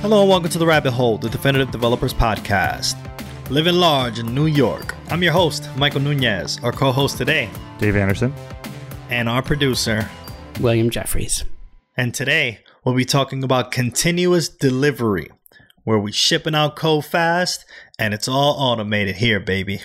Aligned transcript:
Hello 0.00 0.20
and 0.20 0.30
welcome 0.30 0.48
to 0.48 0.58
the 0.58 0.66
Rabbit 0.66 0.92
Hole, 0.92 1.18
the 1.18 1.28
Definitive 1.28 1.72
Developers 1.72 2.14
Podcast. 2.14 2.96
Living 3.50 3.74
large 3.74 4.20
in 4.20 4.32
New 4.32 4.46
York. 4.46 4.94
I'm 5.10 5.24
your 5.24 5.32
host, 5.32 5.68
Michael 5.76 6.00
Nunez. 6.00 6.62
Our 6.62 6.70
co 6.70 6.92
host 6.92 7.18
today, 7.18 7.50
Dave 7.78 7.96
Anderson. 7.96 8.32
And 9.10 9.28
our 9.28 9.42
producer, 9.42 10.08
William 10.60 10.88
Jeffries. 10.88 11.44
And 11.96 12.14
today, 12.14 12.60
we'll 12.84 12.94
be 12.94 13.04
talking 13.04 13.42
about 13.42 13.72
continuous 13.72 14.48
delivery, 14.48 15.30
where 15.82 15.98
we 15.98 16.12
shipping 16.12 16.54
out 16.54 16.76
code 16.76 17.04
fast 17.04 17.64
and 17.98 18.14
it's 18.14 18.28
all 18.28 18.54
automated 18.56 19.16
here, 19.16 19.40
baby. 19.40 19.80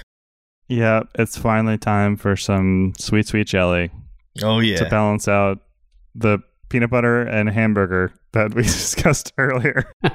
Yeah, 0.68 1.04
it's 1.16 1.38
finally 1.38 1.80
time 1.80 2.18
for 2.18 2.36
some 2.36 2.94
sweet, 3.00 3.28
sweet 3.28 3.48
jelly. 3.48 3.90
Oh, 4.44 4.60
yeah. 4.60 4.78
To 4.78 4.86
balance 4.86 5.28
out 5.28 5.58
the 6.14 6.38
peanut 6.74 6.90
butter 6.90 7.22
and 7.22 7.50
hamburger 7.50 8.12
that 8.32 8.56
we 8.56 8.64
discussed 8.64 9.32
earlier. 9.38 9.94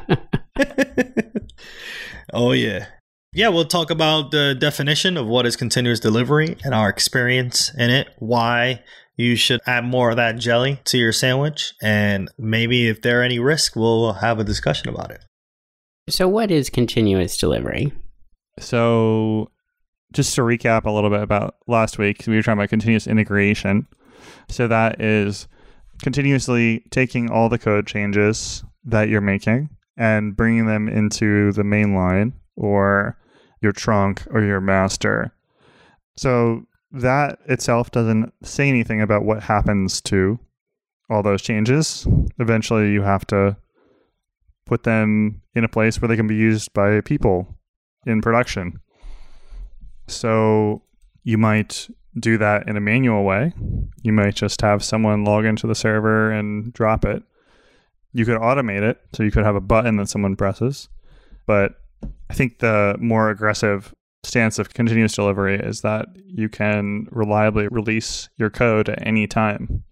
oh, 2.33 2.51
yeah. 2.51 2.87
Yeah, 3.33 3.49
we'll 3.49 3.65
talk 3.65 3.91
about 3.91 4.33
the 4.33 4.57
definition 4.59 5.17
of 5.17 5.29
what 5.29 5.47
is 5.47 5.55
continuous 5.55 6.01
delivery 6.01 6.57
and 6.65 6.75
our 6.75 6.89
experience 6.89 7.73
in 7.79 7.91
it, 7.91 8.09
why 8.19 8.83
you 9.17 9.37
should 9.37 9.61
add 9.67 9.85
more 9.85 10.11
of 10.11 10.17
that 10.17 10.39
jelly 10.39 10.81
to 10.87 10.99
your 10.99 11.13
sandwich, 11.13 11.75
and 11.81 12.29
maybe 12.39 12.89
if 12.89 13.03
there 13.03 13.21
are 13.21 13.23
any 13.23 13.39
risks, 13.39 13.77
we'll 13.77 14.15
have 14.15 14.41
a 14.41 14.45
discussion 14.45 14.89
about 14.89 15.13
it. 15.13 15.21
So, 16.09 16.27
what 16.27 16.51
is 16.51 16.71
continuous 16.71 17.37
delivery? 17.37 17.93
So, 18.59 19.53
just 20.13 20.35
to 20.35 20.41
recap 20.41 20.87
a 20.87 20.91
little 20.91 21.11
bit 21.11 21.23
about 21.23 21.55
last 21.69 21.99
week, 21.99 22.25
we 22.27 22.35
were 22.35 22.43
talking 22.43 22.59
about 22.59 22.71
continuous 22.71 23.07
integration. 23.07 23.87
So, 24.49 24.67
that 24.67 25.01
is 25.01 25.47
continuously 26.03 26.85
taking 26.91 27.31
all 27.31 27.49
the 27.49 27.59
code 27.59 27.87
changes 27.87 28.65
that 28.85 29.09
you're 29.09 29.21
making 29.21 29.71
and 29.97 30.37
bringing 30.37 30.67
them 30.67 30.89
into 30.89 31.53
the 31.53 31.65
main 31.65 31.95
line 31.95 32.33
or 32.57 33.19
your 33.61 33.73
trunk 33.73 34.23
or 34.31 34.43
your 34.43 34.61
master. 34.61 35.33
So 36.17 36.67
that 36.93 37.39
itself 37.47 37.91
doesn't 37.91 38.33
say 38.43 38.69
anything 38.69 39.01
about 39.03 39.25
what 39.25 39.43
happens 39.43 40.01
to 40.03 40.39
all 41.11 41.23
those 41.23 41.43
changes. 41.43 42.07
Eventually, 42.39 42.93
you 42.93 43.03
have 43.03 43.27
to 43.29 43.57
put 44.67 44.85
them 44.85 45.41
in 45.55 45.65
a 45.65 45.69
place 45.69 46.01
where 46.01 46.09
they 46.09 46.17
can 46.17 46.27
be 46.27 46.37
used 46.37 46.73
by 46.73 47.01
people 47.01 47.57
in 48.07 48.21
production. 48.21 48.81
So 50.07 50.83
you 51.25 51.39
might 51.39 51.89
do 52.21 52.39
that 52.39 52.69
in 52.69 52.77
a 52.77 52.81
manual 52.81 53.25
way. 53.25 53.53
You 54.03 54.13
might 54.13 54.35
just 54.35 54.61
have 54.61 54.85
someone 54.85 55.25
log 55.25 55.45
into 55.45 55.67
the 55.67 55.75
server 55.75 56.31
and 56.31 56.73
drop 56.73 57.05
it. 57.05 57.23
You 58.13 58.25
could 58.25 58.39
automate 58.39 58.83
it, 58.83 59.01
so 59.13 59.23
you 59.23 59.31
could 59.31 59.45
have 59.45 59.57
a 59.57 59.61
button 59.61 59.97
that 59.97 60.09
someone 60.09 60.37
presses. 60.37 60.89
But 61.47 61.75
I 62.31 62.35
think 62.35 62.59
the 62.59 62.97
more 62.99 63.31
aggressive 63.31 63.95
stance 64.25 64.59
of 64.59 64.75
continuous 64.75 65.15
delivery 65.15 65.59
is 65.59 65.83
that 65.83 66.07
you 66.15 66.49
can 66.49 67.07
reliably 67.11 67.69
release 67.69 68.29
your 68.37 68.51
code 68.51 68.89
at 68.89 69.07
any 69.07 69.27
time. 69.27 69.85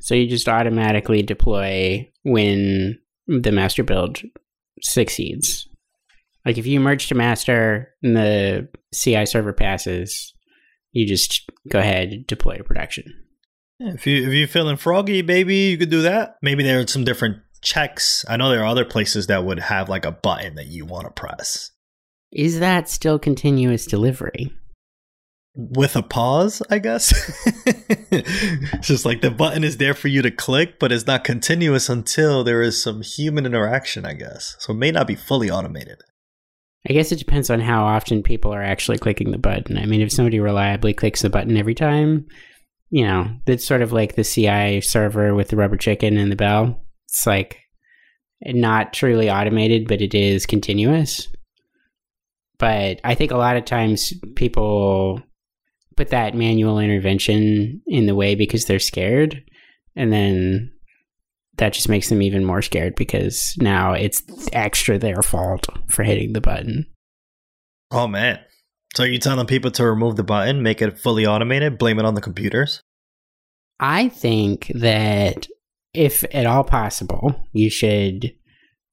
So 0.00 0.14
you 0.14 0.28
just 0.28 0.48
automatically 0.48 1.22
deploy 1.22 2.10
when 2.24 2.98
the 3.26 3.52
master 3.52 3.82
build 3.82 4.20
succeeds. 4.82 5.68
Like 6.44 6.58
if 6.58 6.66
you 6.66 6.78
merge 6.78 7.08
to 7.08 7.14
master 7.14 7.94
and 8.02 8.16
the 8.16 8.68
CI 8.94 9.24
server 9.24 9.54
passes, 9.54 10.34
you 10.94 11.06
just 11.06 11.50
go 11.68 11.80
ahead 11.80 12.08
and 12.08 12.26
deploy 12.26 12.56
to 12.56 12.64
production. 12.64 13.12
if 13.80 14.06
you 14.06 14.26
if 14.26 14.32
you're 14.32 14.48
feeling 14.48 14.76
froggy, 14.76 15.20
baby, 15.20 15.56
you 15.56 15.76
could 15.76 15.90
do 15.90 16.02
that. 16.02 16.36
Maybe 16.40 16.62
there 16.62 16.80
are 16.80 16.86
some 16.86 17.04
different 17.04 17.38
checks. 17.60 18.24
I 18.28 18.36
know 18.36 18.48
there 18.48 18.62
are 18.62 18.66
other 18.66 18.84
places 18.84 19.26
that 19.26 19.44
would 19.44 19.58
have 19.58 19.88
like 19.88 20.06
a 20.06 20.12
button 20.12 20.54
that 20.54 20.68
you 20.68 20.86
want 20.86 21.06
to 21.06 21.10
press. 21.10 21.72
Is 22.32 22.60
that 22.60 22.88
still 22.88 23.18
continuous 23.18 23.86
delivery? 23.86 24.52
With 25.56 25.94
a 25.94 26.02
pause, 26.02 26.62
I 26.68 26.78
guess. 26.80 27.12
it's 28.10 28.88
just 28.88 29.04
like 29.04 29.20
the 29.20 29.30
button 29.30 29.62
is 29.62 29.76
there 29.76 29.94
for 29.94 30.08
you 30.08 30.20
to 30.22 30.32
click, 30.32 30.80
but 30.80 30.90
it's 30.90 31.06
not 31.06 31.22
continuous 31.22 31.88
until 31.88 32.42
there 32.42 32.60
is 32.60 32.82
some 32.82 33.02
human 33.02 33.46
interaction, 33.46 34.04
I 34.04 34.14
guess. 34.14 34.56
So 34.58 34.72
it 34.72 34.76
may 34.76 34.90
not 34.90 35.06
be 35.06 35.14
fully 35.14 35.50
automated. 35.50 36.02
I 36.88 36.92
guess 36.92 37.12
it 37.12 37.18
depends 37.18 37.48
on 37.48 37.60
how 37.60 37.84
often 37.84 38.22
people 38.22 38.52
are 38.52 38.62
actually 38.62 38.98
clicking 38.98 39.30
the 39.30 39.38
button. 39.38 39.78
I 39.78 39.86
mean, 39.86 40.02
if 40.02 40.12
somebody 40.12 40.38
reliably 40.38 40.92
clicks 40.92 41.22
the 41.22 41.30
button 41.30 41.56
every 41.56 41.74
time, 41.74 42.26
you 42.90 43.04
know, 43.04 43.28
it's 43.46 43.66
sort 43.66 43.80
of 43.80 43.92
like 43.92 44.14
the 44.14 44.24
CI 44.24 44.80
server 44.82 45.34
with 45.34 45.48
the 45.48 45.56
rubber 45.56 45.76
chicken 45.76 46.18
and 46.18 46.30
the 46.30 46.36
bell. 46.36 46.84
It's 47.08 47.26
like 47.26 47.58
not 48.42 48.92
truly 48.92 49.30
automated, 49.30 49.88
but 49.88 50.02
it 50.02 50.14
is 50.14 50.44
continuous. 50.44 51.28
But 52.58 53.00
I 53.02 53.14
think 53.14 53.30
a 53.30 53.38
lot 53.38 53.56
of 53.56 53.64
times 53.64 54.12
people 54.36 55.22
put 55.96 56.10
that 56.10 56.34
manual 56.34 56.78
intervention 56.78 57.80
in 57.86 58.06
the 58.06 58.14
way 58.14 58.34
because 58.34 58.66
they're 58.66 58.78
scared. 58.78 59.42
And 59.96 60.12
then 60.12 60.70
that 61.56 61.72
just 61.72 61.88
makes 61.88 62.08
them 62.08 62.22
even 62.22 62.44
more 62.44 62.62
scared 62.62 62.94
because 62.96 63.54
now 63.58 63.92
it's 63.92 64.22
extra 64.52 64.98
their 64.98 65.22
fault 65.22 65.66
for 65.88 66.02
hitting 66.02 66.32
the 66.32 66.40
button. 66.40 66.86
Oh 67.90 68.08
man. 68.08 68.40
So 68.94 69.04
are 69.04 69.08
you 69.08 69.18
telling 69.18 69.46
people 69.46 69.70
to 69.72 69.84
remove 69.84 70.16
the 70.16 70.24
button, 70.24 70.62
make 70.62 70.80
it 70.80 70.98
fully 70.98 71.26
automated, 71.26 71.78
blame 71.78 71.98
it 71.98 72.04
on 72.04 72.14
the 72.14 72.20
computers? 72.20 72.80
I 73.80 74.08
think 74.08 74.70
that 74.74 75.48
if 75.92 76.24
at 76.32 76.46
all 76.46 76.64
possible, 76.64 77.34
you 77.52 77.70
should 77.70 78.32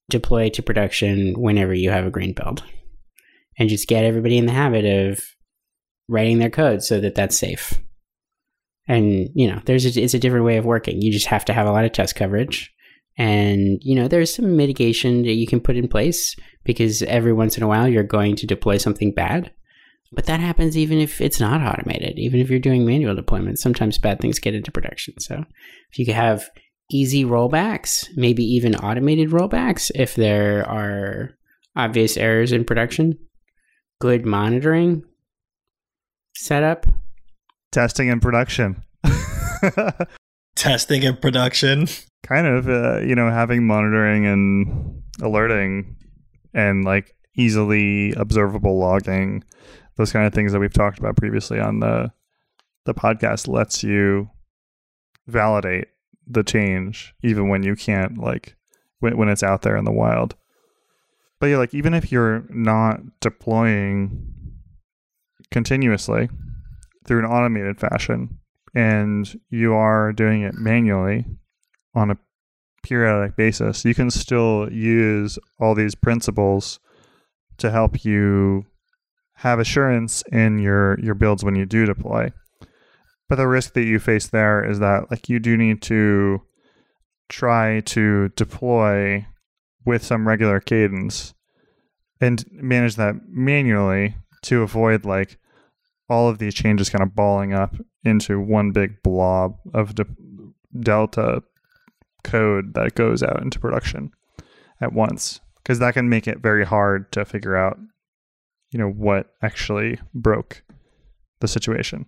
deploy 0.09 0.49
to 0.49 0.63
production 0.63 1.33
whenever 1.37 1.73
you 1.73 1.89
have 1.89 2.05
a 2.05 2.11
green 2.11 2.33
build 2.33 2.63
and 3.57 3.69
just 3.69 3.87
get 3.87 4.03
everybody 4.03 4.37
in 4.37 4.45
the 4.45 4.51
habit 4.51 4.85
of 4.85 5.23
writing 6.07 6.39
their 6.39 6.49
code 6.49 6.83
so 6.83 6.99
that 6.99 7.15
that's 7.15 7.37
safe. 7.37 7.79
And, 8.87 9.29
you 9.33 9.47
know, 9.47 9.61
there's 9.65 9.85
a, 9.85 10.01
it's 10.01 10.13
a 10.13 10.19
different 10.19 10.45
way 10.45 10.57
of 10.57 10.65
working. 10.65 11.01
You 11.01 11.11
just 11.11 11.27
have 11.27 11.45
to 11.45 11.53
have 11.53 11.67
a 11.67 11.71
lot 11.71 11.85
of 11.85 11.91
test 11.91 12.15
coverage. 12.15 12.73
And, 13.17 13.79
you 13.81 13.95
know, 13.95 14.07
there's 14.07 14.33
some 14.33 14.55
mitigation 14.55 15.23
that 15.23 15.33
you 15.33 15.45
can 15.47 15.59
put 15.59 15.75
in 15.75 15.87
place 15.87 16.35
because 16.63 17.03
every 17.03 17.33
once 17.33 17.57
in 17.57 17.63
a 17.63 17.67
while 17.67 17.87
you're 17.87 18.03
going 18.03 18.35
to 18.37 18.47
deploy 18.47 18.77
something 18.77 19.13
bad. 19.13 19.51
But 20.13 20.25
that 20.25 20.39
happens 20.39 20.77
even 20.77 20.99
if 20.99 21.21
it's 21.21 21.39
not 21.39 21.61
automated, 21.61 22.19
even 22.19 22.39
if 22.39 22.49
you're 22.49 22.59
doing 22.59 22.85
manual 22.85 23.15
deployment. 23.15 23.59
Sometimes 23.59 23.97
bad 23.97 24.19
things 24.19 24.39
get 24.39 24.55
into 24.55 24.71
production. 24.71 25.19
So 25.19 25.45
if 25.91 25.99
you 25.99 26.13
have 26.13 26.49
easy 26.89 27.23
rollbacks, 27.23 28.09
maybe 28.15 28.43
even 28.43 28.75
automated 28.75 29.29
rollbacks 29.29 29.89
if 29.95 30.15
there 30.15 30.67
are 30.67 31.37
obvious 31.75 32.17
errors 32.17 32.51
in 32.51 32.65
production, 32.65 33.17
good 33.99 34.25
monitoring 34.25 35.03
setup, 36.35 36.85
testing 37.71 38.09
and 38.09 38.21
production. 38.21 38.83
testing 40.55 41.05
and 41.05 41.21
production. 41.21 41.87
Kind 42.23 42.47
of, 42.47 42.69
uh, 42.69 42.99
you 42.99 43.15
know, 43.15 43.29
having 43.29 43.65
monitoring 43.65 44.25
and 44.25 45.03
alerting 45.21 45.97
and 46.53 46.83
like 46.83 47.15
easily 47.35 48.13
observable 48.13 48.77
logging, 48.77 49.43
those 49.97 50.11
kind 50.11 50.25
of 50.25 50.33
things 50.33 50.51
that 50.51 50.59
we've 50.59 50.73
talked 50.73 50.99
about 50.99 51.17
previously 51.17 51.59
on 51.59 51.79
the 51.79 52.11
the 52.85 52.93
podcast 52.93 53.47
lets 53.47 53.83
you 53.83 54.29
validate 55.27 55.87
the 56.27 56.43
change 56.43 57.13
even 57.23 57.49
when 57.49 57.63
you 57.63 57.75
can't 57.75 58.17
like 58.17 58.55
when, 58.99 59.17
when 59.17 59.29
it's 59.29 59.43
out 59.43 59.61
there 59.61 59.77
in 59.77 59.85
the 59.85 59.91
wild 59.91 60.35
but 61.39 61.47
yeah 61.47 61.57
like 61.57 61.73
even 61.73 61.93
if 61.93 62.11
you're 62.11 62.43
not 62.49 62.99
deploying 63.19 64.33
continuously 65.51 66.29
through 67.05 67.19
an 67.19 67.25
automated 67.25 67.79
fashion 67.79 68.39
and 68.73 69.39
you 69.49 69.73
are 69.73 70.13
doing 70.13 70.43
it 70.43 70.55
manually 70.55 71.25
on 71.93 72.11
a 72.11 72.17
periodic 72.83 73.35
basis. 73.35 73.85
You 73.85 73.93
can 73.93 74.09
still 74.09 74.71
use 74.71 75.37
all 75.59 75.75
these 75.75 75.95
principles 75.95 76.79
to 77.57 77.69
help 77.69 78.03
you 78.03 78.65
have 79.35 79.59
assurance 79.59 80.23
in 80.31 80.59
your 80.59 80.99
your 80.99 81.15
builds 81.15 81.43
when 81.43 81.55
you 81.55 81.65
do 81.65 81.85
deploy. 81.85 82.31
But 83.27 83.35
the 83.35 83.47
risk 83.47 83.73
that 83.73 83.85
you 83.85 83.99
face 83.99 84.27
there 84.27 84.63
is 84.63 84.79
that 84.79 85.09
like 85.09 85.29
you 85.29 85.39
do 85.39 85.57
need 85.57 85.81
to 85.83 86.41
try 87.29 87.79
to 87.81 88.29
deploy 88.29 89.25
with 89.85 90.03
some 90.03 90.27
regular 90.27 90.59
cadence 90.59 91.33
and 92.19 92.43
manage 92.51 92.97
that 92.97 93.15
manually 93.27 94.15
to 94.43 94.61
avoid 94.61 95.05
like 95.05 95.37
all 96.11 96.29
of 96.29 96.37
these 96.37 96.53
changes 96.53 96.89
kind 96.89 97.01
of 97.01 97.15
balling 97.15 97.53
up 97.53 97.75
into 98.03 98.39
one 98.39 98.71
big 98.71 99.01
blob 99.01 99.57
of 99.73 99.95
de- 99.95 100.05
delta 100.79 101.41
code 102.23 102.73
that 102.75 102.93
goes 102.95 103.23
out 103.23 103.41
into 103.41 103.59
production 103.59 104.11
at 104.79 104.93
once 104.93 105.39
because 105.57 105.79
that 105.79 105.93
can 105.93 106.09
make 106.09 106.27
it 106.27 106.39
very 106.39 106.65
hard 106.65 107.11
to 107.11 107.25
figure 107.25 107.55
out 107.55 107.79
you 108.71 108.77
know 108.77 108.89
what 108.89 109.33
actually 109.41 109.99
broke 110.13 110.63
the 111.39 111.47
situation 111.47 112.05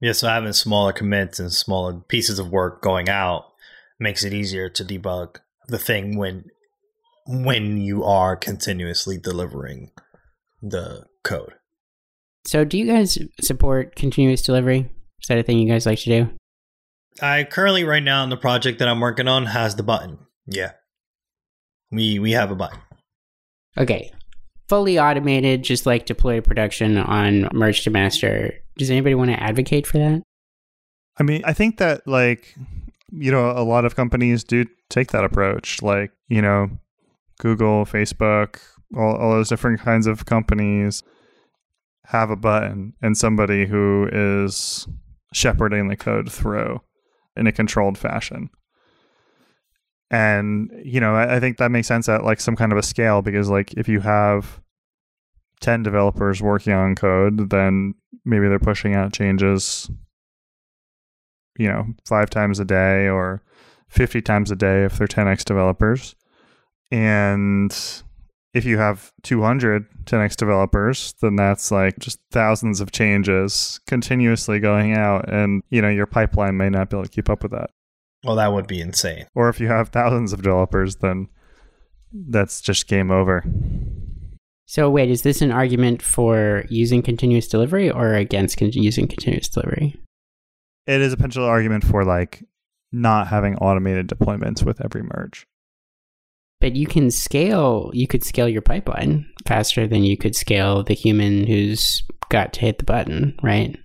yeah, 0.00 0.12
so 0.12 0.28
having 0.28 0.52
smaller 0.52 0.92
commits 0.92 1.38
and 1.38 1.50
smaller 1.50 1.94
pieces 1.94 2.38
of 2.38 2.50
work 2.50 2.82
going 2.82 3.08
out 3.08 3.46
makes 3.98 4.22
it 4.22 4.34
easier 4.34 4.68
to 4.68 4.84
debug 4.84 5.36
the 5.68 5.78
thing 5.78 6.18
when 6.18 6.44
when 7.26 7.80
you 7.80 8.04
are 8.04 8.36
continuously 8.36 9.16
delivering 9.16 9.92
the 10.60 11.06
code. 11.22 11.54
So, 12.46 12.64
do 12.64 12.76
you 12.76 12.86
guys 12.86 13.18
support 13.40 13.96
continuous 13.96 14.42
delivery? 14.42 14.90
Is 15.20 15.28
that 15.28 15.38
a 15.38 15.42
thing 15.42 15.58
you 15.58 15.68
guys 15.68 15.86
like 15.86 15.98
to 16.00 16.10
do? 16.10 16.30
I 17.22 17.44
currently 17.44 17.84
right 17.84 18.02
now 18.02 18.24
in 18.24 18.30
the 18.30 18.36
project 18.36 18.78
that 18.80 18.88
I'm 18.88 19.00
working 19.00 19.28
on 19.28 19.46
has 19.46 19.76
the 19.76 19.82
button. 19.82 20.18
Yeah. 20.46 20.72
We 21.90 22.18
we 22.18 22.32
have 22.32 22.50
a 22.50 22.56
button. 22.56 22.80
Okay. 23.78 24.12
Fully 24.68 24.98
automated, 24.98 25.62
just 25.62 25.86
like 25.86 26.06
deploy 26.06 26.40
production 26.40 26.98
on 26.98 27.48
merge 27.52 27.84
to 27.84 27.90
master. 27.90 28.52
Does 28.76 28.90
anybody 28.90 29.14
want 29.14 29.30
to 29.30 29.42
advocate 29.42 29.86
for 29.86 29.98
that? 29.98 30.22
I 31.18 31.22
mean, 31.22 31.42
I 31.44 31.52
think 31.52 31.78
that 31.78 32.06
like 32.06 32.54
you 33.16 33.30
know, 33.30 33.50
a 33.50 33.62
lot 33.62 33.84
of 33.84 33.94
companies 33.94 34.42
do 34.44 34.66
take 34.90 35.12
that 35.12 35.24
approach. 35.24 35.82
Like, 35.82 36.10
you 36.28 36.42
know, 36.42 36.70
Google, 37.38 37.84
Facebook, 37.84 38.60
all, 38.96 39.16
all 39.16 39.30
those 39.32 39.48
different 39.48 39.80
kinds 39.80 40.06
of 40.06 40.26
companies 40.26 41.02
have 42.06 42.30
a 42.30 42.36
button 42.36 42.94
and 43.02 43.16
somebody 43.16 43.66
who 43.66 44.08
is 44.12 44.86
shepherding 45.32 45.88
the 45.88 45.96
code 45.96 46.30
through 46.30 46.80
in 47.36 47.46
a 47.46 47.52
controlled 47.52 47.98
fashion. 47.98 48.50
And, 50.10 50.70
you 50.84 51.00
know, 51.00 51.14
I, 51.14 51.36
I 51.36 51.40
think 51.40 51.56
that 51.58 51.70
makes 51.70 51.88
sense 51.88 52.08
at 52.08 52.24
like 52.24 52.40
some 52.40 52.56
kind 52.56 52.72
of 52.72 52.78
a 52.78 52.82
scale 52.82 53.22
because 53.22 53.48
like 53.48 53.72
if 53.74 53.88
you 53.88 54.00
have 54.00 54.60
10 55.60 55.82
developers 55.82 56.42
working 56.42 56.72
on 56.72 56.94
code, 56.94 57.50
then 57.50 57.94
maybe 58.24 58.48
they're 58.48 58.58
pushing 58.58 58.94
out 58.94 59.12
changes, 59.12 59.90
you 61.58 61.66
know, 61.66 61.86
five 62.06 62.30
times 62.30 62.60
a 62.60 62.64
day 62.64 63.08
or 63.08 63.42
50 63.88 64.20
times 64.22 64.50
a 64.50 64.56
day 64.56 64.84
if 64.84 64.98
they're 64.98 65.06
10x 65.06 65.44
developers. 65.44 66.14
And 66.90 67.74
if 68.54 68.64
you 68.64 68.78
have 68.78 69.12
200 69.22 69.86
10x 70.04 70.36
developers, 70.36 71.14
then 71.20 71.36
that's 71.36 71.70
like 71.70 71.98
just 71.98 72.20
thousands 72.30 72.80
of 72.80 72.92
changes 72.92 73.80
continuously 73.86 74.60
going 74.60 74.94
out. 74.94 75.28
And, 75.28 75.62
you 75.70 75.82
know, 75.82 75.88
your 75.88 76.06
pipeline 76.06 76.56
may 76.56 76.70
not 76.70 76.88
be 76.88 76.96
able 76.96 77.04
to 77.04 77.10
keep 77.10 77.28
up 77.28 77.42
with 77.42 77.52
that. 77.52 77.70
Well, 78.22 78.36
that 78.36 78.52
would 78.52 78.66
be 78.66 78.80
insane. 78.80 79.26
Or 79.34 79.48
if 79.48 79.60
you 79.60 79.66
have 79.66 79.88
thousands 79.88 80.32
of 80.32 80.42
developers, 80.42 80.96
then 80.96 81.28
that's 82.12 82.60
just 82.60 82.86
game 82.86 83.10
over. 83.10 83.44
So, 84.66 84.88
wait, 84.88 85.10
is 85.10 85.22
this 85.22 85.42
an 85.42 85.50
argument 85.50 86.00
for 86.00 86.64
using 86.70 87.02
continuous 87.02 87.48
delivery 87.48 87.90
or 87.90 88.14
against 88.14 88.56
con- 88.56 88.72
using 88.72 89.08
continuous 89.08 89.48
delivery? 89.48 90.00
It 90.86 91.00
is 91.00 91.12
a 91.12 91.16
potential 91.16 91.44
argument 91.44 91.84
for 91.84 92.04
like 92.04 92.44
not 92.92 93.26
having 93.26 93.56
automated 93.56 94.08
deployments 94.08 94.62
with 94.62 94.82
every 94.82 95.02
merge. 95.02 95.46
But 96.64 96.76
you 96.76 96.86
can 96.86 97.10
scale, 97.10 97.90
you 97.92 98.06
could 98.06 98.24
scale 98.24 98.48
your 98.48 98.62
pipeline 98.62 99.30
faster 99.44 99.86
than 99.86 100.02
you 100.02 100.16
could 100.16 100.34
scale 100.34 100.82
the 100.82 100.94
human 100.94 101.46
who's 101.46 102.02
got 102.30 102.54
to 102.54 102.60
hit 102.60 102.78
the 102.78 102.84
button, 102.84 103.38
right? 103.42 103.78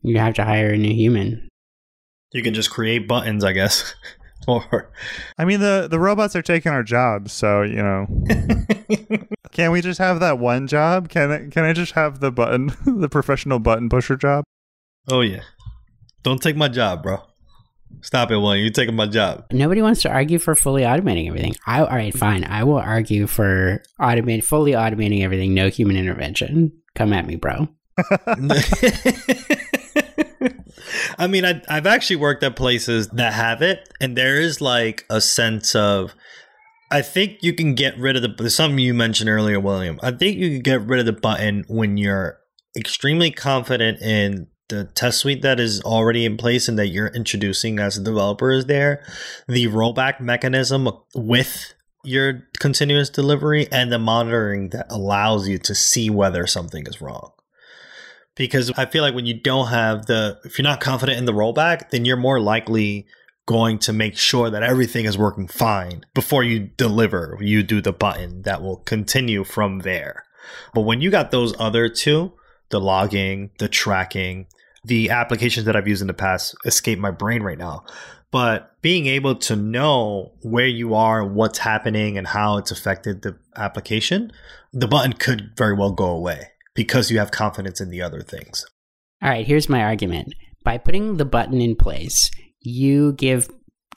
You 0.00 0.16
have 0.16 0.32
to 0.36 0.44
hire 0.46 0.70
a 0.70 0.78
new 0.78 0.94
human. 0.94 1.46
You 2.32 2.42
can 2.42 2.54
just 2.54 2.70
create 2.70 3.06
buttons, 3.06 3.44
I 3.44 3.52
guess. 3.52 3.94
or 4.48 4.90
I 5.36 5.44
mean 5.44 5.60
the 5.60 5.88
the 5.90 6.00
robots 6.00 6.34
are 6.36 6.40
taking 6.40 6.72
our 6.72 6.82
jobs, 6.82 7.34
so 7.34 7.60
you 7.60 7.82
know. 7.82 8.06
Can't 9.52 9.74
we 9.74 9.82
just 9.82 9.98
have 9.98 10.20
that 10.20 10.38
one 10.38 10.66
job? 10.66 11.10
Can 11.10 11.30
I, 11.30 11.50
can 11.50 11.64
I 11.64 11.74
just 11.74 11.92
have 11.92 12.20
the 12.20 12.32
button, 12.32 12.72
the 12.86 13.10
professional 13.10 13.58
button 13.58 13.90
pusher 13.90 14.16
job? 14.16 14.42
Oh 15.10 15.20
yeah. 15.20 15.42
Don't 16.22 16.40
take 16.40 16.56
my 16.56 16.68
job, 16.68 17.02
bro. 17.02 17.20
Stop 18.02 18.30
it, 18.30 18.36
William. 18.36 18.62
You're 18.62 18.72
taking 18.72 18.94
my 18.94 19.06
job. 19.06 19.46
Nobody 19.52 19.82
wants 19.82 20.02
to 20.02 20.10
argue 20.10 20.38
for 20.38 20.54
fully 20.54 20.82
automating 20.82 21.26
everything. 21.28 21.56
I, 21.66 21.80
all 21.80 21.88
right, 21.88 22.16
fine. 22.16 22.44
I 22.44 22.62
will 22.64 22.78
argue 22.78 23.26
for 23.26 23.82
automate, 24.00 24.44
fully 24.44 24.72
automating 24.72 25.22
everything, 25.22 25.54
no 25.54 25.68
human 25.68 25.96
intervention. 25.96 26.72
Come 26.94 27.12
at 27.12 27.26
me, 27.26 27.36
bro. 27.36 27.68
I 31.18 31.26
mean, 31.26 31.44
I, 31.44 31.62
I've 31.68 31.86
actually 31.86 32.16
worked 32.16 32.42
at 32.42 32.56
places 32.56 33.08
that 33.08 33.32
have 33.32 33.62
it, 33.62 33.88
and 34.00 34.16
there 34.16 34.40
is 34.40 34.60
like 34.60 35.04
a 35.10 35.20
sense 35.20 35.74
of. 35.74 36.14
I 36.88 37.02
think 37.02 37.38
you 37.42 37.52
can 37.52 37.74
get 37.74 37.98
rid 37.98 38.14
of 38.14 38.22
the 38.36 38.48
something 38.48 38.78
you 38.78 38.94
mentioned 38.94 39.28
earlier, 39.28 39.58
William. 39.58 39.98
I 40.04 40.12
think 40.12 40.36
you 40.36 40.48
can 40.50 40.60
get 40.60 40.82
rid 40.82 41.00
of 41.00 41.06
the 41.06 41.12
button 41.12 41.64
when 41.66 41.96
you're 41.96 42.38
extremely 42.76 43.32
confident 43.32 44.00
in 44.00 44.46
the 44.68 44.84
test 44.84 45.18
suite 45.18 45.42
that 45.42 45.60
is 45.60 45.80
already 45.82 46.24
in 46.24 46.36
place 46.36 46.68
and 46.68 46.78
that 46.78 46.88
you're 46.88 47.08
introducing 47.08 47.78
as 47.78 47.96
a 47.96 48.02
developer 48.02 48.50
is 48.50 48.66
there. 48.66 49.04
The 49.48 49.66
rollback 49.66 50.20
mechanism 50.20 50.88
with 51.14 51.74
your 52.04 52.46
continuous 52.58 53.10
delivery 53.10 53.68
and 53.70 53.92
the 53.92 53.98
monitoring 53.98 54.70
that 54.70 54.86
allows 54.90 55.48
you 55.48 55.58
to 55.58 55.74
see 55.74 56.10
whether 56.10 56.46
something 56.46 56.86
is 56.86 57.00
wrong 57.00 57.32
because 58.36 58.70
I 58.76 58.86
feel 58.86 59.02
like 59.02 59.14
when 59.14 59.26
you 59.26 59.34
don't 59.34 59.68
have 59.68 60.06
the, 60.06 60.38
if 60.44 60.58
you're 60.58 60.62
not 60.64 60.80
confident 60.80 61.18
in 61.18 61.24
the 61.24 61.32
rollback, 61.32 61.90
then 61.90 62.04
you're 62.04 62.16
more 62.16 62.38
likely 62.38 63.06
going 63.46 63.78
to 63.78 63.92
make 63.92 64.16
sure 64.16 64.50
that 64.50 64.62
everything 64.62 65.06
is 65.06 65.18
working 65.18 65.48
fine 65.48 66.04
before 66.14 66.44
you 66.44 66.60
deliver. 66.76 67.38
You 67.40 67.62
do 67.62 67.80
the 67.80 67.92
button 67.92 68.42
that 68.42 68.62
will 68.62 68.76
continue 68.76 69.42
from 69.42 69.80
there. 69.80 70.24
But 70.74 70.82
when 70.82 71.00
you 71.00 71.10
got 71.10 71.30
those 71.30 71.58
other 71.58 71.88
two, 71.88 72.34
the 72.68 72.80
logging, 72.80 73.50
the 73.58 73.68
tracking, 73.68 74.46
the 74.86 75.10
applications 75.10 75.66
that 75.66 75.76
I've 75.76 75.88
used 75.88 76.00
in 76.00 76.06
the 76.06 76.14
past 76.14 76.54
escape 76.64 76.98
my 76.98 77.10
brain 77.10 77.42
right 77.42 77.58
now. 77.58 77.84
But 78.30 78.80
being 78.82 79.06
able 79.06 79.34
to 79.36 79.56
know 79.56 80.32
where 80.42 80.66
you 80.66 80.94
are, 80.94 81.24
what's 81.24 81.58
happening, 81.58 82.18
and 82.18 82.26
how 82.26 82.58
it's 82.58 82.70
affected 82.70 83.22
the 83.22 83.36
application, 83.56 84.32
the 84.72 84.88
button 84.88 85.12
could 85.12 85.52
very 85.56 85.74
well 85.74 85.92
go 85.92 86.08
away 86.08 86.48
because 86.74 87.10
you 87.10 87.18
have 87.18 87.30
confidence 87.30 87.80
in 87.80 87.90
the 87.90 88.02
other 88.02 88.22
things. 88.22 88.66
All 89.22 89.30
right, 89.30 89.46
here's 89.46 89.68
my 89.68 89.82
argument. 89.82 90.34
By 90.64 90.78
putting 90.78 91.16
the 91.16 91.24
button 91.24 91.60
in 91.60 91.76
place, 91.76 92.30
you 92.60 93.12
give 93.14 93.48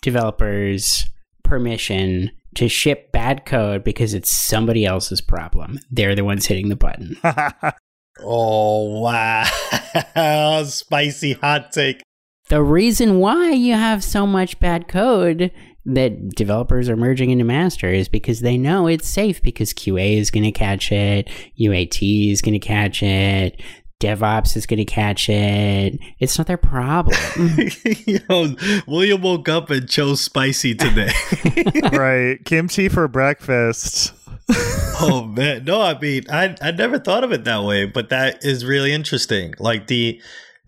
developers 0.01 1.05
permission 1.43 2.31
to 2.55 2.69
ship 2.69 3.11
bad 3.11 3.45
code 3.45 3.83
because 3.83 4.13
it's 4.13 4.31
somebody 4.31 4.85
else's 4.85 5.21
problem. 5.21 5.79
They're 5.91 6.15
the 6.15 6.23
ones 6.23 6.45
hitting 6.45 6.69
the 6.69 6.75
button. 6.75 7.17
oh, 8.23 8.99
wow. 8.99 10.63
Spicy 10.65 11.33
hot 11.33 11.71
take. 11.71 12.01
The 12.49 12.63
reason 12.63 13.19
why 13.19 13.51
you 13.51 13.73
have 13.73 14.03
so 14.03 14.25
much 14.25 14.59
bad 14.59 14.87
code 14.87 15.51
that 15.85 16.29
developers 16.29 16.89
are 16.89 16.95
merging 16.95 17.29
into 17.29 17.43
master 17.43 17.89
is 17.89 18.09
because 18.09 18.41
they 18.41 18.57
know 18.57 18.87
it's 18.87 19.07
safe 19.07 19.41
because 19.41 19.73
QA 19.73 20.17
is 20.17 20.29
going 20.29 20.43
to 20.43 20.51
catch 20.51 20.91
it, 20.91 21.29
UAT 21.59 22.31
is 22.31 22.41
going 22.41 22.59
to 22.59 22.59
catch 22.59 23.01
it, 23.01 23.61
DevOps 23.99 24.55
is 24.55 24.65
going 24.65 24.77
to 24.77 24.85
catch 24.85 25.29
it. 25.29 25.99
It's 26.19 26.37
not 26.37 26.47
their 26.47 26.57
problem. 26.57 27.17
Yo, 28.05 28.55
William 28.87 29.21
woke 29.21 29.49
up 29.49 29.69
and 29.69 29.89
chose 29.89 30.21
spicy 30.21 30.73
today. 30.75 31.11
right. 31.91 32.43
Kimchi 32.45 32.87
for 32.87 33.07
breakfast. 33.07 34.13
oh 35.01 35.29
man. 35.35 35.65
No, 35.65 35.81
I 35.81 35.99
mean, 35.99 36.23
I 36.29 36.55
I 36.61 36.71
never 36.71 36.97
thought 36.97 37.23
of 37.23 37.31
it 37.31 37.43
that 37.43 37.63
way, 37.63 37.85
but 37.85 38.09
that 38.09 38.43
is 38.43 38.65
really 38.65 38.93
interesting. 38.93 39.53
Like 39.59 39.87
the 39.87 40.21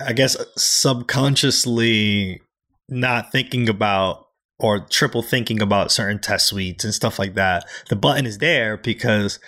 I 0.05 0.13
guess 0.13 0.35
subconsciously 0.57 2.41
not 2.89 3.31
thinking 3.31 3.69
about 3.69 4.27
or 4.59 4.79
triple 4.79 5.23
thinking 5.23 5.61
about 5.61 5.91
certain 5.91 6.19
test 6.19 6.47
suites 6.47 6.83
and 6.83 6.93
stuff 6.93 7.17
like 7.17 7.33
that. 7.35 7.65
The 7.89 7.95
button 7.95 8.25
is 8.25 8.37
there 8.37 8.77
because 8.77 9.39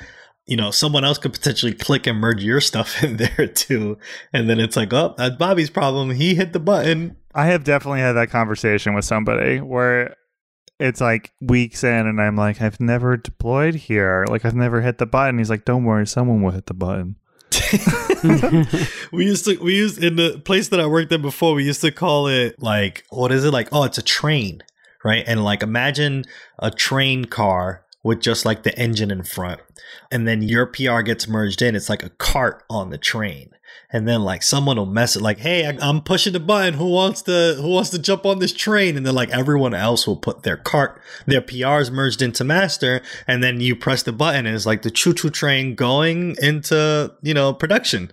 you 0.45 0.57
know 0.57 0.71
someone 0.71 1.03
else 1.03 1.17
could 1.17 1.33
potentially 1.33 1.73
click 1.73 2.07
and 2.07 2.19
merge 2.19 2.43
your 2.43 2.62
stuff 2.62 3.03
in 3.03 3.17
there 3.17 3.47
too, 3.47 3.97
and 4.31 4.50
then 4.50 4.59
it's 4.59 4.75
like, 4.75 4.93
oh, 4.93 5.15
that's 5.17 5.35
Bobby's 5.35 5.69
problem. 5.69 6.12
He 6.12 6.35
hit 6.35 6.53
the 6.53 6.59
button. 6.59 7.17
I 7.35 7.47
have 7.47 7.63
definitely 7.63 8.01
had 8.01 8.13
that 8.13 8.29
conversation 8.29 8.93
with 8.93 9.05
somebody 9.05 9.59
where 9.59 10.15
it's 10.79 11.01
like 11.01 11.31
weeks 11.41 11.83
in, 11.83 12.07
and 12.07 12.21
I'm 12.21 12.35
like, 12.35 12.62
I've 12.62 12.79
never 12.79 13.17
deployed 13.17 13.75
here. 13.75 14.25
Like 14.27 14.45
I've 14.45 14.55
never 14.55 14.81
hit 14.81 14.97
the 14.97 15.05
button. 15.05 15.38
He's 15.38 15.50
like, 15.50 15.65
Don't 15.65 15.85
worry, 15.85 16.05
someone 16.07 16.41
will 16.41 16.51
hit 16.51 16.67
the 16.67 16.73
button. 16.73 17.15
we 19.12 19.25
used 19.25 19.45
to 19.45 19.57
we 19.57 19.75
used 19.75 20.03
in 20.03 20.15
the 20.15 20.41
place 20.43 20.69
that 20.69 20.79
I 20.79 20.85
worked 20.85 21.12
at 21.12 21.21
before. 21.21 21.55
We 21.55 21.65
used 21.65 21.81
to 21.81 21.91
call 21.91 22.27
it 22.27 22.62
like 22.62 23.05
what 23.09 23.31
is 23.31 23.45
it 23.45 23.51
like? 23.51 23.69
Oh, 23.71 23.83
it's 23.83 23.97
a 23.97 24.03
train 24.03 24.63
right? 25.03 25.23
And 25.27 25.43
like 25.43 25.63
imagine 25.63 26.25
a 26.59 26.71
train 26.71 27.25
car 27.25 27.85
with 28.03 28.19
just 28.19 28.45
like 28.45 28.63
the 28.63 28.77
engine 28.77 29.12
in 29.12 29.24
front. 29.24 29.62
And 30.12 30.27
then 30.27 30.41
your 30.41 30.65
PR 30.65 31.01
gets 31.01 31.27
merged 31.27 31.62
in. 31.62 31.75
It's 31.75 31.89
like 31.89 32.03
a 32.03 32.10
cart 32.10 32.63
on 32.69 32.89
the 32.89 32.98
train. 32.98 33.51
And 33.91 34.07
then 34.07 34.24
like 34.24 34.43
someone 34.43 34.77
will 34.77 34.86
mess 34.86 35.15
it 35.15 35.22
like, 35.22 35.39
"Hey, 35.39 35.65
I, 35.65 35.77
am 35.88 36.01
pushing 36.01 36.33
the 36.33 36.39
button. 36.39 36.74
Who 36.75 36.89
wants 36.89 37.22
to 37.24 37.57
who 37.60 37.69
wants 37.69 37.91
to 37.91 38.00
jump 38.00 38.25
on 38.25 38.39
this 38.39 38.53
train?" 38.53 38.98
And 38.98 39.05
then 39.05 39.13
like 39.13 39.29
everyone 39.29 39.74
else 39.74 40.07
will 40.07 40.17
put 40.17 40.43
their 40.43 40.57
cart, 40.57 41.00
their 41.27 41.41
PRs 41.41 41.91
merged 41.91 42.22
into 42.22 42.43
master, 42.43 43.01
and 43.27 43.43
then 43.43 43.62
you 43.62 43.75
press 43.75 44.03
the 44.03 44.12
button, 44.12 44.45
and 44.45 44.55
it's 44.55 44.65
like 44.65 44.81
the 44.81 44.91
choo 44.91 45.13
choo 45.13 45.29
train 45.29 45.75
going 45.75 46.36
into 46.41 47.13
you 47.22 47.33
know 47.33 47.53
production. 47.53 48.12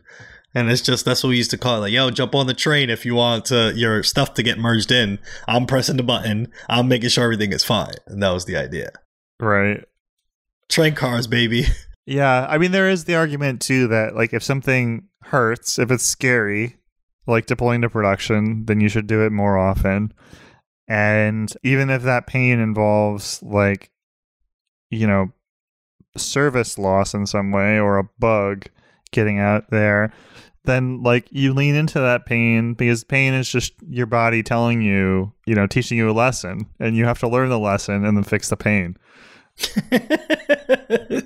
And 0.54 0.70
it's 0.70 0.82
just 0.82 1.04
that's 1.04 1.22
what 1.22 1.30
we 1.30 1.36
used 1.36 1.52
to 1.52 1.58
call 1.58 1.76
it. 1.76 1.80
Like, 1.80 1.92
yo, 1.92 2.10
jump 2.10 2.34
on 2.34 2.46
the 2.46 2.54
train 2.54 2.90
if 2.90 3.06
you 3.06 3.14
want 3.14 3.46
to, 3.46 3.72
your 3.74 4.02
stuff 4.02 4.34
to 4.34 4.42
get 4.42 4.58
merged 4.58 4.90
in. 4.90 5.18
I'm 5.46 5.64
pressing 5.64 5.96
the 5.96 6.02
button. 6.02 6.52
I'm 6.68 6.88
making 6.88 7.10
sure 7.10 7.24
everything 7.24 7.52
is 7.52 7.64
fine. 7.64 7.94
And 8.06 8.22
that 8.22 8.30
was 8.30 8.46
the 8.46 8.56
idea. 8.56 8.90
Right. 9.40 9.84
Train 10.68 10.94
cars, 10.94 11.26
baby. 11.26 11.64
Yeah, 12.06 12.44
I 12.48 12.58
mean 12.58 12.72
there 12.72 12.88
is 12.88 13.04
the 13.04 13.14
argument 13.14 13.60
too 13.60 13.86
that 13.88 14.16
like 14.16 14.32
if 14.32 14.42
something 14.42 15.06
hurts, 15.22 15.78
if 15.78 15.92
it's 15.92 16.02
scary, 16.02 16.76
like 17.28 17.46
deploying 17.46 17.82
to 17.82 17.90
production, 17.90 18.64
then 18.66 18.80
you 18.80 18.88
should 18.88 19.06
do 19.06 19.24
it 19.24 19.30
more 19.30 19.56
often. 19.56 20.12
And 20.88 21.52
even 21.62 21.88
if 21.88 22.02
that 22.02 22.26
pain 22.26 22.58
involves 22.58 23.40
like 23.44 23.92
you 24.90 25.06
know 25.06 25.30
service 26.16 26.78
loss 26.78 27.14
in 27.14 27.26
some 27.26 27.52
way 27.52 27.78
or 27.78 27.98
a 27.98 28.08
bug 28.18 28.66
getting 29.12 29.38
out 29.38 29.70
there, 29.70 30.12
then 30.64 31.02
like 31.04 31.28
you 31.30 31.54
lean 31.54 31.76
into 31.76 32.00
that 32.00 32.26
pain 32.26 32.74
because 32.74 33.04
pain 33.04 33.34
is 33.34 33.48
just 33.48 33.74
your 33.88 34.06
body 34.06 34.42
telling 34.42 34.82
you, 34.82 35.32
you 35.46 35.54
know, 35.54 35.66
teaching 35.68 35.96
you 35.96 36.10
a 36.10 36.12
lesson 36.12 36.66
and 36.80 36.96
you 36.96 37.04
have 37.04 37.20
to 37.20 37.28
learn 37.28 37.50
the 37.50 37.58
lesson 37.58 38.04
and 38.04 38.16
then 38.16 38.24
fix 38.24 38.48
the 38.48 38.56
pain. 38.56 38.96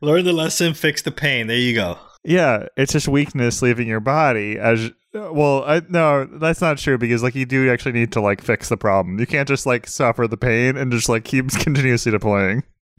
Learn 0.00 0.24
the 0.24 0.32
lesson, 0.32 0.74
fix 0.74 1.02
the 1.02 1.10
pain. 1.10 1.46
There 1.46 1.56
you 1.56 1.74
go. 1.74 1.98
Yeah, 2.24 2.66
it's 2.76 2.92
just 2.92 3.08
weakness 3.08 3.62
leaving 3.62 3.88
your 3.88 4.00
body 4.00 4.58
as 4.58 4.90
well. 5.14 5.64
I, 5.64 5.82
no, 5.88 6.24
that's 6.24 6.60
not 6.60 6.78
true 6.78 6.98
because 6.98 7.22
like 7.22 7.34
you 7.34 7.46
do 7.46 7.70
actually 7.70 7.92
need 7.92 8.12
to 8.12 8.20
like 8.20 8.42
fix 8.42 8.68
the 8.68 8.76
problem. 8.76 9.18
You 9.18 9.26
can't 9.26 9.48
just 9.48 9.66
like 9.66 9.86
suffer 9.86 10.26
the 10.26 10.36
pain 10.36 10.76
and 10.76 10.92
just 10.92 11.08
like 11.08 11.24
keep 11.24 11.48
continuously 11.50 12.12
deploying. 12.12 12.62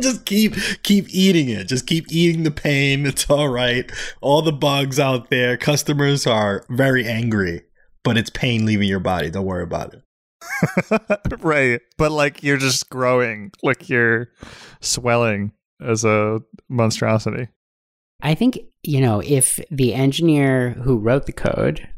just 0.00 0.24
keep 0.24 0.54
keep 0.82 1.06
eating 1.10 1.48
it. 1.48 1.68
Just 1.68 1.86
keep 1.86 2.06
eating 2.10 2.42
the 2.42 2.50
pain. 2.50 3.06
It's 3.06 3.30
all 3.30 3.48
right. 3.48 3.90
All 4.20 4.42
the 4.42 4.52
bugs 4.52 4.98
out 4.98 5.30
there. 5.30 5.56
Customers 5.56 6.26
are 6.26 6.64
very 6.68 7.06
angry, 7.06 7.62
but 8.02 8.16
it's 8.16 8.30
pain 8.30 8.66
leaving 8.66 8.88
your 8.88 9.00
body. 9.00 9.30
Don't 9.30 9.46
worry 9.46 9.62
about 9.62 9.94
it. 9.94 10.02
right. 11.40 11.80
But 11.98 12.12
like 12.12 12.42
you're 12.42 12.56
just 12.56 12.88
growing, 12.90 13.52
like 13.62 13.88
you're 13.88 14.28
swelling 14.80 15.52
as 15.80 16.04
a 16.04 16.40
monstrosity. 16.68 17.48
I 18.22 18.34
think, 18.34 18.58
you 18.82 19.00
know, 19.00 19.20
if 19.20 19.60
the 19.70 19.94
engineer 19.94 20.70
who 20.70 20.98
wrote 20.98 21.26
the 21.26 21.32
code 21.32 21.88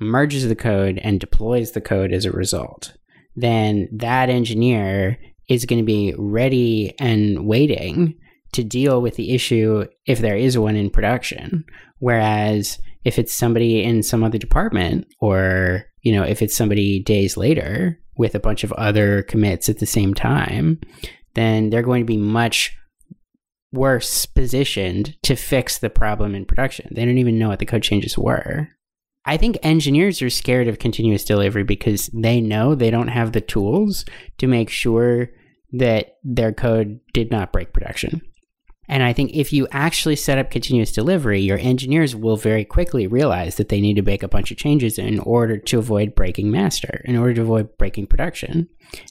merges 0.00 0.48
the 0.48 0.56
code 0.56 0.98
and 1.02 1.20
deploys 1.20 1.72
the 1.72 1.80
code 1.80 2.12
as 2.12 2.24
a 2.24 2.32
result, 2.32 2.94
then 3.36 3.88
that 3.92 4.30
engineer 4.30 5.18
is 5.48 5.66
going 5.66 5.78
to 5.78 5.84
be 5.84 6.14
ready 6.16 6.94
and 6.98 7.46
waiting 7.46 8.14
to 8.52 8.64
deal 8.64 9.02
with 9.02 9.16
the 9.16 9.34
issue 9.34 9.84
if 10.06 10.20
there 10.20 10.36
is 10.36 10.58
one 10.58 10.76
in 10.76 10.90
production. 10.90 11.64
Whereas 11.98 12.78
if 13.04 13.18
it's 13.18 13.32
somebody 13.32 13.82
in 13.82 14.02
some 14.02 14.24
other 14.24 14.38
department 14.38 15.06
or, 15.20 15.84
you 16.02 16.12
know, 16.12 16.22
if 16.22 16.42
it's 16.42 16.56
somebody 16.56 17.00
days 17.00 17.36
later 17.36 17.98
with 18.16 18.34
a 18.34 18.40
bunch 18.40 18.64
of 18.64 18.72
other 18.72 19.22
commits 19.22 19.68
at 19.68 19.78
the 19.78 19.86
same 19.86 20.14
time, 20.14 20.80
then 21.34 21.70
they're 21.70 21.82
going 21.82 22.02
to 22.02 22.06
be 22.06 22.16
much 22.16 22.76
worse 23.72 24.26
positioned 24.26 25.16
to 25.22 25.36
fix 25.36 25.78
the 25.78 25.90
problem 25.90 26.34
in 26.34 26.44
production. 26.44 26.88
They 26.94 27.04
don't 27.04 27.18
even 27.18 27.38
know 27.38 27.48
what 27.48 27.60
the 27.60 27.66
code 27.66 27.82
changes 27.82 28.18
were. 28.18 28.68
I 29.24 29.36
think 29.36 29.58
engineers 29.62 30.22
are 30.22 30.30
scared 30.30 30.66
of 30.66 30.78
continuous 30.78 31.24
delivery 31.24 31.62
because 31.62 32.10
they 32.12 32.40
know 32.40 32.74
they 32.74 32.90
don't 32.90 33.08
have 33.08 33.32
the 33.32 33.40
tools 33.40 34.04
to 34.38 34.46
make 34.46 34.70
sure 34.70 35.30
that 35.72 36.16
their 36.24 36.52
code 36.52 37.00
did 37.12 37.30
not 37.30 37.52
break 37.52 37.72
production. 37.72 38.22
And 38.90 39.04
I 39.04 39.12
think 39.12 39.30
if 39.34 39.52
you 39.52 39.68
actually 39.70 40.16
set 40.16 40.36
up 40.36 40.50
continuous 40.50 40.90
delivery, 40.90 41.40
your 41.40 41.58
engineers 41.58 42.16
will 42.16 42.36
very 42.36 42.64
quickly 42.64 43.06
realize 43.06 43.54
that 43.54 43.68
they 43.68 43.80
need 43.80 43.94
to 43.94 44.02
make 44.02 44.24
a 44.24 44.28
bunch 44.28 44.50
of 44.50 44.56
changes 44.56 44.98
in 44.98 45.20
order 45.20 45.58
to 45.58 45.78
avoid 45.78 46.16
breaking 46.16 46.50
master, 46.50 47.00
in 47.04 47.16
order 47.16 47.34
to 47.34 47.42
avoid 47.42 47.78
breaking 47.78 48.08
production. 48.08 48.68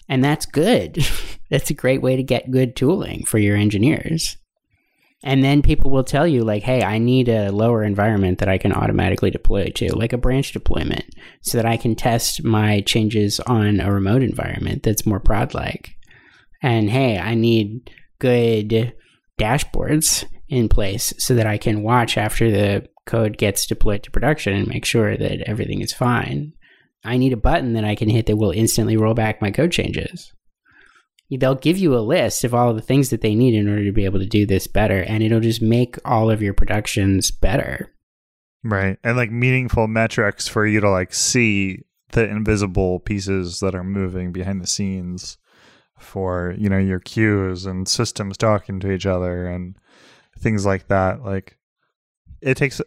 And 0.09 0.21
that's 0.21 0.45
good. 0.45 0.97
that's 1.49 1.69
a 1.69 1.73
great 1.73 2.01
way 2.01 2.17
to 2.17 2.23
get 2.23 2.51
good 2.51 2.75
tooling 2.75 3.23
for 3.23 3.37
your 3.37 3.55
engineers. 3.55 4.35
And 5.23 5.45
then 5.45 5.61
people 5.61 5.91
will 5.91 6.03
tell 6.03 6.27
you, 6.27 6.43
like, 6.43 6.63
hey, 6.63 6.83
I 6.83 6.97
need 6.97 7.29
a 7.29 7.49
lower 7.49 7.81
environment 7.81 8.39
that 8.39 8.49
I 8.49 8.57
can 8.57 8.73
automatically 8.73 9.31
deploy 9.31 9.69
to, 9.75 9.95
like 9.95 10.11
a 10.11 10.17
branch 10.17 10.51
deployment, 10.51 11.05
so 11.41 11.57
that 11.57 11.65
I 11.65 11.77
can 11.77 11.95
test 11.95 12.43
my 12.43 12.81
changes 12.81 13.39
on 13.41 13.79
a 13.79 13.93
remote 13.93 14.23
environment 14.23 14.83
that's 14.83 15.05
more 15.05 15.21
prod 15.21 15.53
like. 15.53 15.95
And 16.61 16.89
hey, 16.89 17.17
I 17.17 17.35
need 17.35 17.89
good 18.19 18.93
dashboards 19.39 20.25
in 20.47 20.69
place 20.69 21.13
so 21.17 21.35
that 21.35 21.47
I 21.47 21.57
can 21.57 21.83
watch 21.83 22.17
after 22.17 22.51
the 22.51 22.87
code 23.05 23.37
gets 23.37 23.65
deployed 23.65 24.03
to 24.03 24.11
production 24.11 24.53
and 24.53 24.67
make 24.67 24.85
sure 24.85 25.17
that 25.17 25.41
everything 25.47 25.81
is 25.81 25.93
fine. 25.93 26.53
I 27.03 27.17
need 27.17 27.33
a 27.33 27.37
button 27.37 27.73
that 27.73 27.83
I 27.83 27.95
can 27.95 28.09
hit 28.09 28.25
that 28.25 28.37
will 28.37 28.51
instantly 28.51 28.97
roll 28.97 29.13
back 29.13 29.41
my 29.41 29.51
code 29.51 29.71
changes. 29.71 30.33
They'll 31.31 31.55
give 31.55 31.77
you 31.77 31.95
a 31.95 31.99
list 31.99 32.43
of 32.43 32.53
all 32.53 32.69
of 32.71 32.75
the 32.75 32.81
things 32.81 33.09
that 33.09 33.21
they 33.21 33.35
need 33.35 33.53
in 33.53 33.69
order 33.69 33.85
to 33.85 33.91
be 33.91 34.05
able 34.05 34.19
to 34.19 34.25
do 34.25 34.45
this 34.45 34.67
better 34.67 35.03
and 35.03 35.23
it'll 35.23 35.39
just 35.39 35.61
make 35.61 35.95
all 36.03 36.31
of 36.31 36.41
your 36.41 36.53
productions 36.53 37.31
better. 37.31 37.93
Right 38.63 38.97
and 39.03 39.15
like 39.15 39.31
meaningful 39.31 39.87
metrics 39.87 40.47
for 40.47 40.65
you 40.65 40.81
to 40.81 40.89
like 40.89 41.13
see 41.13 41.83
the 42.11 42.27
invisible 42.27 42.99
pieces 42.99 43.59
that 43.59 43.75
are 43.75 43.83
moving 43.83 44.31
behind 44.31 44.61
the 44.61 44.67
scenes 44.67 45.37
for 45.99 46.55
you 46.57 46.69
know 46.69 46.77
your 46.77 46.99
queues 46.99 47.65
and 47.65 47.87
systems 47.87 48.37
talking 48.37 48.79
to 48.79 48.91
each 48.91 49.05
other 49.05 49.45
and 49.47 49.75
things 50.37 50.65
like 50.65 50.87
that 50.87 51.23
like 51.23 51.57
it 52.41 52.55
takes 52.55 52.81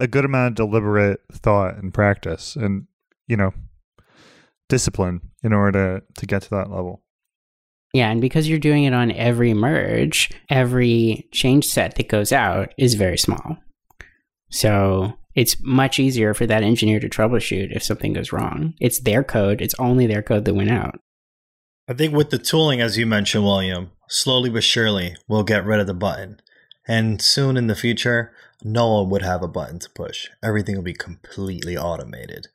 a 0.00 0.06
good 0.06 0.24
amount 0.24 0.48
of 0.48 0.54
deliberate 0.54 1.20
thought 1.32 1.76
and 1.76 1.94
practice 1.94 2.56
and 2.56 2.86
you 3.26 3.36
know 3.36 3.52
discipline 4.68 5.20
in 5.42 5.52
order 5.52 6.00
to, 6.00 6.20
to 6.20 6.26
get 6.26 6.42
to 6.42 6.50
that 6.50 6.70
level 6.70 7.02
yeah, 7.94 8.10
and 8.10 8.20
because 8.20 8.48
you're 8.48 8.58
doing 8.58 8.84
it 8.84 8.94
on 8.94 9.12
every 9.12 9.52
merge, 9.52 10.30
every 10.48 11.28
change 11.30 11.66
set 11.66 11.96
that 11.96 12.08
goes 12.08 12.32
out 12.32 12.72
is 12.78 12.94
very 12.94 13.18
small. 13.18 13.58
So 14.50 15.12
it's 15.34 15.56
much 15.62 15.98
easier 15.98 16.32
for 16.32 16.46
that 16.46 16.62
engineer 16.62 17.00
to 17.00 17.08
troubleshoot 17.08 17.74
if 17.74 17.82
something 17.82 18.14
goes 18.14 18.32
wrong. 18.32 18.74
It's 18.80 19.00
their 19.00 19.22
code, 19.22 19.60
it's 19.60 19.74
only 19.78 20.06
their 20.06 20.22
code 20.22 20.46
that 20.46 20.54
went 20.54 20.70
out. 20.70 21.00
I 21.92 21.94
think 21.94 22.14
with 22.14 22.30
the 22.30 22.38
tooling, 22.38 22.80
as 22.80 22.96
you 22.96 23.04
mentioned, 23.04 23.44
William, 23.44 23.90
slowly 24.08 24.48
but 24.48 24.64
surely 24.64 25.14
we'll 25.28 25.42
get 25.42 25.66
rid 25.66 25.78
of 25.78 25.86
the 25.86 25.92
button. 25.92 26.40
And 26.88 27.20
soon 27.20 27.58
in 27.58 27.66
the 27.66 27.74
future, 27.74 28.32
no 28.64 28.94
one 28.94 29.10
would 29.10 29.20
have 29.20 29.42
a 29.42 29.46
button 29.46 29.78
to 29.80 29.90
push. 29.90 30.30
Everything 30.42 30.74
will 30.74 30.82
be 30.82 30.94
completely 30.94 31.76
automated. 31.76 32.48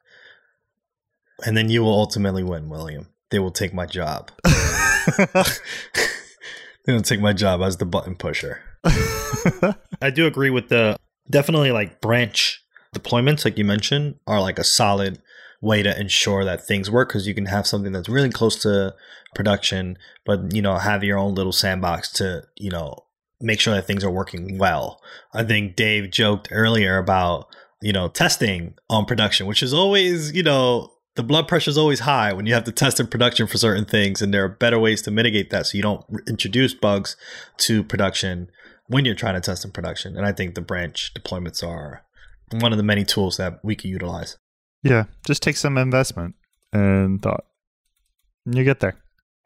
And 1.45 1.55
then 1.55 1.69
you 1.69 1.83
will 1.83 1.93
ultimately 1.93 2.41
win, 2.41 2.67
William. 2.67 3.09
They 3.29 3.37
will 3.37 3.51
take 3.51 3.75
my 3.75 3.85
job. 3.85 4.31
they 4.43 5.35
don't 6.87 7.05
take 7.05 7.21
my 7.21 7.33
job 7.33 7.61
as 7.61 7.77
the 7.77 7.85
button 7.85 8.15
pusher. 8.15 8.63
I 10.01 10.09
do 10.11 10.25
agree 10.25 10.49
with 10.49 10.69
the 10.69 10.97
definitely 11.29 11.71
like 11.71 12.01
branch 12.01 12.63
deployments, 12.95 13.45
like 13.45 13.59
you 13.59 13.65
mentioned, 13.65 14.15
are 14.25 14.41
like 14.41 14.57
a 14.57 14.63
solid 14.63 15.21
way 15.61 15.81
to 15.83 15.99
ensure 15.99 16.45
that 16.45 16.65
things 16.65 16.91
work 16.91 17.09
because 17.09 17.27
you 17.27 17.33
can 17.33 17.47
have 17.47 17.65
something 17.65 17.91
that's 17.91 18.09
really 18.09 18.29
close 18.29 18.55
to 18.61 18.93
production, 19.33 19.97
but 20.25 20.53
you 20.53 20.61
know, 20.61 20.77
have 20.77 21.03
your 21.03 21.17
own 21.17 21.35
little 21.35 21.51
sandbox 21.51 22.11
to, 22.11 22.43
you 22.55 22.69
know, 22.69 23.05
make 23.41 23.59
sure 23.59 23.73
that 23.73 23.85
things 23.87 24.03
are 24.03 24.11
working 24.11 24.57
well. 24.57 25.01
I 25.33 25.43
think 25.43 25.75
Dave 25.75 26.11
joked 26.11 26.49
earlier 26.51 26.97
about, 26.97 27.47
you 27.81 27.93
know, 27.93 28.07
testing 28.07 28.75
on 28.89 29.05
production, 29.05 29.47
which 29.47 29.63
is 29.63 29.73
always, 29.73 30.31
you 30.33 30.43
know, 30.43 30.91
the 31.15 31.23
blood 31.23 31.47
pressure 31.47 31.71
is 31.71 31.77
always 31.77 32.01
high 32.01 32.31
when 32.31 32.45
you 32.45 32.53
have 32.53 32.63
to 32.65 32.71
test 32.71 32.99
in 32.99 33.07
production 33.07 33.47
for 33.47 33.57
certain 33.57 33.85
things, 33.85 34.21
and 34.21 34.31
there 34.31 34.43
are 34.43 34.49
better 34.49 34.77
ways 34.77 35.01
to 35.01 35.11
mitigate 35.11 35.49
that 35.49 35.65
so 35.65 35.75
you 35.75 35.81
don't 35.81 36.05
introduce 36.27 36.75
bugs 36.75 37.17
to 37.57 37.83
production 37.83 38.49
when 38.85 39.03
you're 39.03 39.15
trying 39.15 39.33
to 39.33 39.41
test 39.41 39.65
in 39.65 39.71
production. 39.71 40.15
And 40.15 40.25
I 40.25 40.31
think 40.31 40.53
the 40.53 40.61
branch 40.61 41.13
deployments 41.15 41.67
are 41.67 42.03
one 42.51 42.71
of 42.71 42.77
the 42.77 42.83
many 42.83 43.03
tools 43.03 43.37
that 43.37 43.59
we 43.63 43.75
can 43.75 43.89
utilize. 43.89 44.37
Yeah, 44.83 45.05
just 45.25 45.41
take 45.41 45.57
some 45.57 45.77
investment 45.77 46.35
and 46.71 47.21
thought. 47.21 47.45
And 48.45 48.55
you 48.55 48.63
get 48.63 48.79
there. 48.79 48.95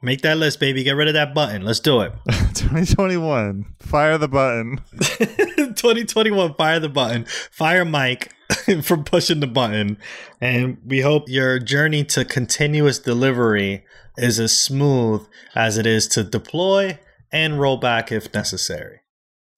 Make 0.04 0.22
that 0.22 0.38
list, 0.38 0.60
baby. 0.60 0.84
Get 0.84 0.96
rid 0.96 1.08
of 1.08 1.14
that 1.14 1.36
button. 1.36 1.62
Let's 1.64 1.80
do 1.80 2.02
it. 2.02 2.12
2021. 2.56 3.66
Fire 3.80 4.18
the 4.18 4.28
button. 4.28 4.82
2021. 5.00 6.56
Fire 6.56 6.80
the 6.80 6.90
button. 6.90 7.26
Fire 7.52 7.86
Mike 7.86 8.34
for 8.84 8.98
pushing 8.98 9.42
the 9.42 9.48
button. 9.48 10.00
And 10.40 10.80
we 10.84 11.02
hope 11.02 11.30
your 11.30 11.60
journey 11.60 12.04
to 12.06 12.26
continuous 12.26 12.98
delivery 12.98 13.86
is 14.18 14.40
as 14.40 14.58
smooth 14.58 15.28
as 15.54 15.78
it 15.78 15.86
is 15.86 16.08
to 16.10 16.24
deploy 16.24 17.00
and 17.32 17.60
roll 17.60 17.78
back 17.78 18.12
if 18.12 18.34
necessary. 18.34 19.02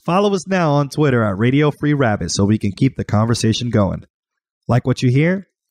Follow 0.05 0.33
us 0.33 0.45
now 0.45 0.73
on 0.73 0.89
Twitter 0.89 1.23
at 1.23 1.37
Radio 1.37 1.71
Free 1.71 1.93
Rabbit 1.93 2.31
so 2.31 2.43
we 2.43 2.57
can 2.57 2.73
keep 2.73 2.97
the 2.97 3.05
conversation 3.05 3.69
going. 3.69 4.03
Like 4.67 4.85
what 4.85 5.01
you 5.01 5.09
hear? 5.09 5.47